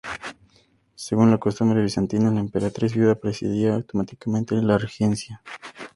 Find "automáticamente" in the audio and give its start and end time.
3.75-4.55